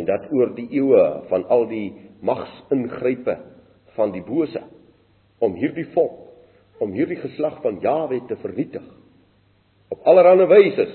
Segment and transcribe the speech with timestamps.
[0.00, 1.90] en dat oor die eeue van al die
[2.24, 3.36] magsingrype
[3.96, 4.62] van die bose
[5.40, 6.26] om hierdie volk,
[6.80, 8.86] om hierdie geslag van Jawe te vernietig
[9.90, 10.86] op allerlei wyse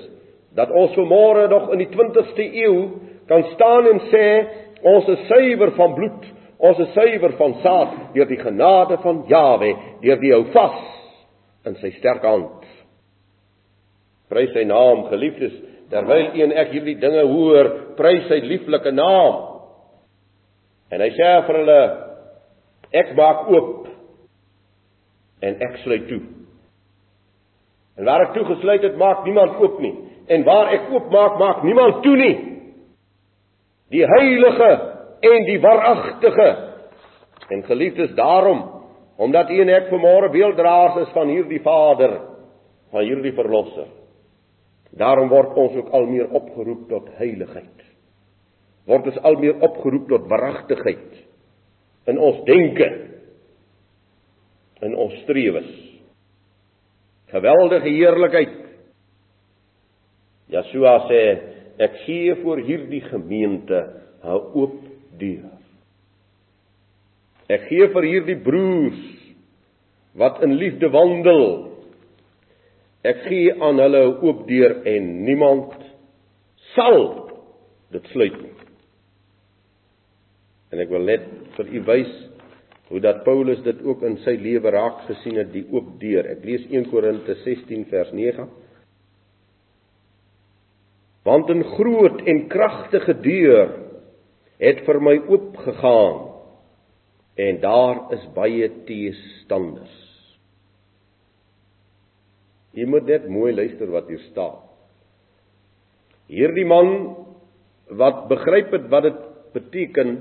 [0.56, 2.78] dat ons vanmôre nog in die 20ste eeu
[3.28, 4.26] kan staan en sê
[4.86, 6.28] ons is suiwer van bloed,
[6.64, 10.80] ons is suiwer van saad deur die genade van Jawe, deur die hou vas
[11.68, 12.64] in sy sterk hand.
[14.32, 15.58] Prys sy naam, geliefdes,
[15.96, 19.38] terwyl een ek hierdie dinge hoor, prys sy lieflike naam.
[20.92, 21.82] En hy sê vir hulle
[22.96, 23.88] ek maak oop
[25.46, 26.22] en ek sluit toe.
[27.96, 29.94] En waar ek toegesluit het, maak niemand oop nie.
[30.28, 32.36] En waar ek oop maak, maak niemand toe nie.
[33.94, 34.72] Die heilige
[35.32, 36.48] en die waaragtige.
[37.56, 38.66] En geliefdes daarom,
[39.22, 42.18] omdat u en ek vanmôre beelddraers is van hierdie Vader,
[42.92, 43.88] van hierdie verlosser.
[44.96, 47.82] Daarom word ons ook al meer opgeroep tot heiligheid.
[48.88, 51.24] Word ons al meer opgeroep tot waaragtigheid
[52.12, 52.88] in ons denke,
[54.86, 55.74] in ons strewes
[57.36, 58.56] geweldige heerlikheid.
[60.54, 61.22] Yeshua sê
[61.82, 63.80] ek gee vir hierdie gemeente
[64.24, 64.78] 'n oop
[65.20, 65.52] deur.
[67.50, 69.04] Ek gee vir hierdie broers
[70.16, 71.75] wat in liefde wandel.
[73.06, 75.74] Ek gee aan hulle 'n oop deur en niemand
[76.74, 77.30] sal
[77.94, 78.54] dit sluit nie.
[80.72, 82.14] En ek wil net vir u wys
[82.90, 86.28] hoe dat Paulus dit ook in sy lewe raak gesien het die oop deur.
[86.36, 88.50] Ek lees 1 Korinte 16 vers 9.
[91.26, 93.70] Want 'n groot en kragtige deur
[94.60, 96.32] het vir my oop gegaan
[97.36, 100.05] en daar is baie teestanders.
[102.76, 104.60] Jy moet net mooi luister wat hier staan.
[106.28, 106.90] Hierdie man
[107.96, 109.22] wat begryp het wat dit
[109.56, 110.16] beteken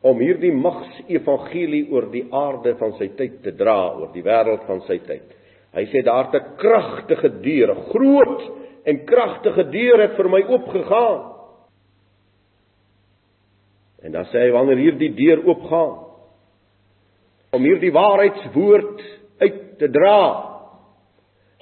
[0.00, 4.64] om hierdie mags evangelie oor die aarde van sy tyd te dra, oor die wêreld
[4.66, 5.26] van sy tyd.
[5.76, 8.42] Hy sê daar 'n kragtige deur, 'n groot
[8.84, 11.20] en kragtige deur het vir my oopgegaan.
[14.02, 16.06] En dan sê hy wanneer hierdie deur oopgaan
[17.52, 19.02] om hierdie waarheidswoord
[19.38, 20.49] uit te dra,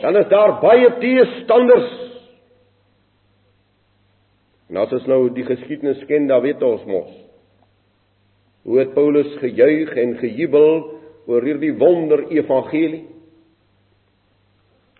[0.02, 1.88] dan is daar baie teestanders.
[4.68, 7.16] En as ons nou die geskiedenis ken, dan weet ons mos
[8.68, 10.74] Hoe het Paulus gejuig en gejubel
[11.24, 13.06] oor hierdie wonder evangelie?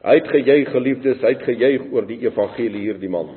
[0.00, 3.34] Hy het gejuig geliefdes, hy het gejuig oor die evangelie hierdie man.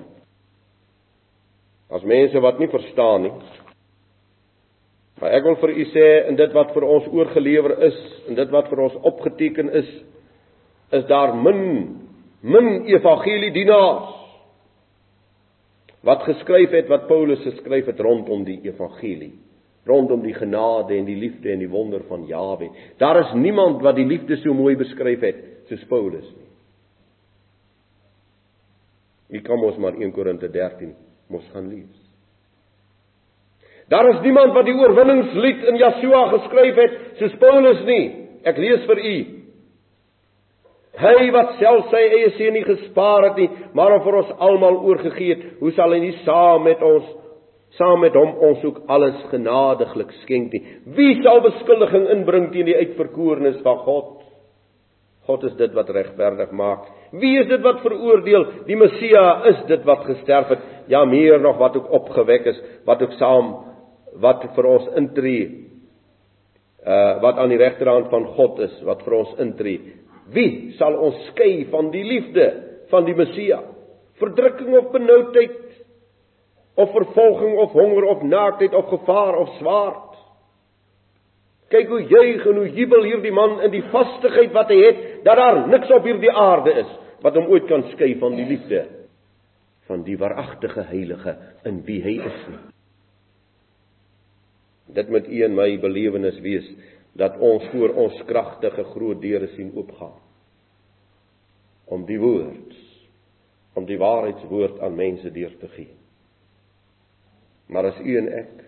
[1.92, 3.34] As mense wat nie verstaan nie.
[5.20, 7.98] Maar ek wil vir u sê in dit wat vir ons oorgelewer is,
[8.32, 9.90] in dit wat vir ons opgeteken is,
[10.92, 11.62] is daar min
[12.42, 14.18] min evangelie dienaars
[16.02, 19.34] wat geskryf het wat Paulus geskryf het rondom die evangelie
[19.86, 22.70] rondom die genade en die liefde en die wonder van Jawe.
[22.98, 26.50] Daar is niemand wat die liefde so mooi beskryf het soos Paulus nie.
[29.32, 30.94] Wie kan ons maar 1 Korinte 13
[31.32, 32.00] mos gaan lees.
[33.90, 38.04] Daar is niemand wat die oorwinningslied in Jesua geskryf het soos Paulus nie.
[38.48, 39.16] Ek lees vir u.
[41.00, 44.82] Hy wat self sy eie seun nie gespaar het nie, maar hom vir ons almal
[44.84, 47.08] oorgegee het, hoe sal hy nie saam met ons
[47.78, 50.60] saam met hom ons ook alles genadiglik skenk nie.
[50.98, 54.10] Wie sal beskuldiging inbring teen die uitverkorenes van God?
[55.30, 56.90] God is dit wat regverdig maak.
[57.16, 58.48] Wie is dit wat veroordeel?
[58.68, 63.04] Die Messia is dit wat gesterf het, ja meer nog wat ook opgewek is, wat
[63.06, 63.54] ook saam
[64.20, 65.48] wat vir ons intree.
[66.82, 70.01] Uh wat aan die regterhand van God is, wat vir ons intree.
[70.32, 72.48] Wie sal ons skei van die liefde
[72.92, 73.62] van die Messia?
[74.22, 75.58] Verdrukking of benoudheid,
[76.76, 80.08] of vervolging of honger of naaktheid of gevaar of swaard.
[81.72, 85.40] Kyk hoe juig en hoe jubel hierdie man in die vastigheid wat hy het dat
[85.40, 88.86] daar niks op hierdie aarde is wat hom ooit kan skei van die liefde
[89.88, 91.36] van die waaragtige heilige
[91.68, 92.42] in wie hy is.
[94.96, 96.68] Dit moet u en my belewenis wees
[97.20, 100.16] dat ons voor ons kragtige groot deure sien oopgaan
[101.92, 102.80] om die woord
[103.74, 105.94] om die waarheidswoord aan mense deur te gee.
[107.72, 108.66] Maar as u en ek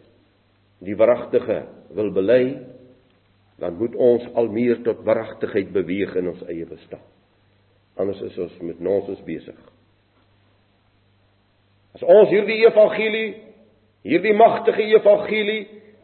[0.84, 1.58] die wragtige
[1.96, 2.44] wil bely,
[3.60, 7.04] dan moet ons al meer tot wragtigheid beweeg in ons eie bestaan.
[8.00, 9.60] Anders is ons met nonsens besig.
[11.94, 13.28] As ons hierdie evangelie,
[14.08, 15.62] hierdie magtige evangelie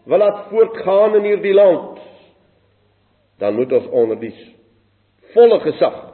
[0.10, 1.98] wil laat voortgaan in hierdie land,
[3.40, 4.36] dan moet ons onder die
[5.34, 6.09] volle gesag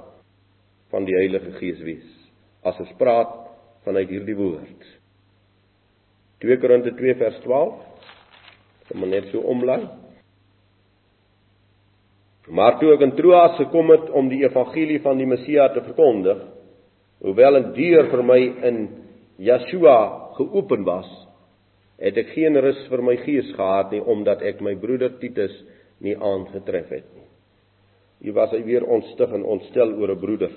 [0.95, 2.11] van die Heilige Gees wees
[2.65, 3.33] as ons praat
[3.85, 4.85] vanuit hierdie woord.
[6.41, 7.75] 2 Korinte 2 vers 12.
[8.87, 9.83] Kom maar net so omlaai.
[12.55, 16.43] Maar toe ek in Troas gekom het om die evangelie van die Messia te verkondig,
[17.25, 18.77] hoewel 'n deur vir my in
[19.37, 21.09] Yeshua geopen was,
[21.97, 25.53] het ek geen rus vir my gees gehad nie omdat ek my broeder Titus
[25.99, 27.27] nie aangetref het nie.
[28.21, 30.51] Hier was hy weer ontstig en ontstel oor 'n broeder.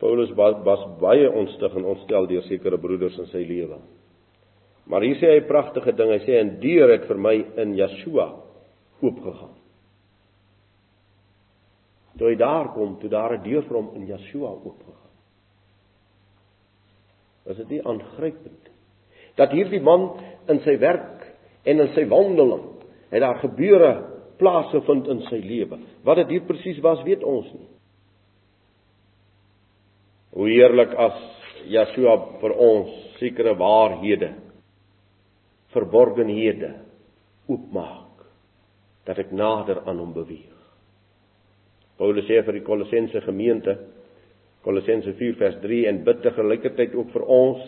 [0.00, 3.78] Paulus was, was baie ontstig en ontstel deur sekere broeders in sy lewe.
[4.88, 6.10] Maar hier sê hy 'n pragtige ding.
[6.10, 8.32] Hy sê 'n deur het vir my in Yeshua
[9.02, 9.56] oopgegaan.
[12.18, 15.14] Toe hy daar kom, toe daar 'n deur vir hom in Yeshua oopgegaan.
[17.44, 18.70] Was dit nie aangrypend
[19.36, 21.24] dat hierdie man in sy werk
[21.64, 22.66] en in sy wandeling
[23.10, 23.92] het daar gebeure
[24.38, 25.78] plaasgevind in sy lewe.
[26.04, 27.68] Wat dit hier presies was, weet ons nie.
[30.40, 31.16] Hoe heerlik as
[31.68, 34.30] Yeshua vir ons sekere waarhede
[35.74, 36.70] verborgenhede
[37.44, 38.24] oopmaak
[39.04, 40.48] dat ek nader aan hom beweeg.
[42.00, 43.76] Paulus sê vir die Kolossense gemeente
[44.64, 47.60] Kolossense 4 vers 3 en bid te gelykertyd ook vir ons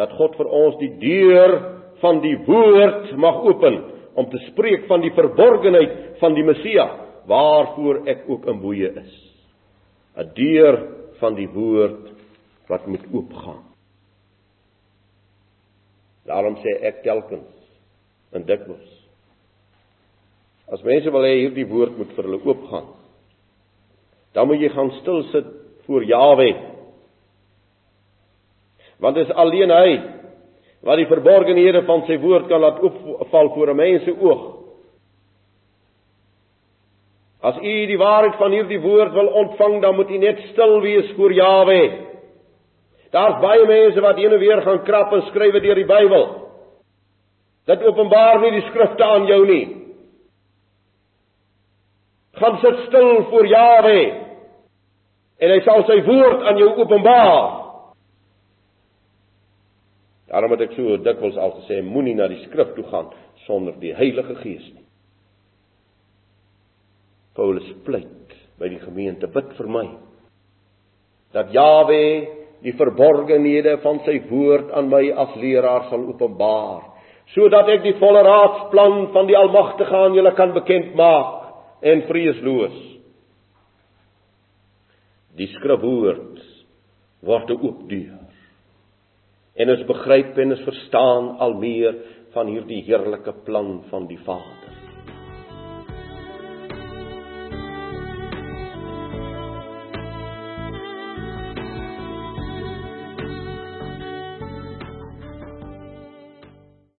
[0.00, 1.56] dat God vir ons die deur
[2.00, 3.82] van die woord mag open
[4.16, 6.88] om te spreek van die verborgenheid van die Messia
[7.28, 9.12] waarvoor ek ook in boeye is.
[10.16, 12.12] 'n Deur van die woord
[12.68, 13.64] wat moet oopgaan.
[16.28, 17.54] Daarom sê ek telkens
[18.36, 18.98] in dikwels
[20.68, 22.90] As mense wil hê hierdie woord moet vir hulle oopgaan,
[24.36, 25.46] dan moet jy gaan stil sit
[25.86, 26.48] voor Jawe.
[29.00, 29.94] Want dit is alleen hy
[30.84, 34.57] wat die verborgenhede van sy woord kan laat oopval voor 'n mens se oog.
[37.40, 41.12] As u die waarheid van hierdie woord wil ontvang, dan moet u net stil wees
[41.16, 41.82] voor Jawe.
[43.14, 46.26] Daar's baie mense wat heen en weer gaan krap en skrywe deur die Bybel.
[47.70, 49.78] Dit openbaar nie die skrifte aan jou nie
[52.38, 54.00] gaan sit stil voor Jawe
[55.38, 57.38] en hy sal sy woord aan jou openbaar.
[60.28, 63.08] Daarom het ek so dikwels al gesê moenie na die skrif toe gaan
[63.46, 64.87] sonder die Heilige Gees nie.
[67.38, 69.86] Paulus pleit by die gemeente bid vir my
[71.36, 72.02] dat Jawe
[72.64, 76.88] die verborgenhede van sy woord aan my as leraar sal openbaar
[77.34, 81.34] sodat ek die volle raadsplan van die Almagtige aan julle kan bekend maak
[81.84, 82.78] en vreesloos.
[85.38, 86.40] Die skrifwoord
[87.28, 88.24] word oop deur.
[89.58, 92.00] En ons begryp en ons verstaan al meer
[92.34, 94.67] van hierdie heerlike plan van die Vader.